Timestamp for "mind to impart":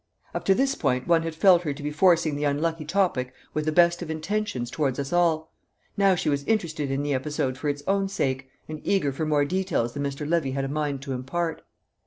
10.69-11.61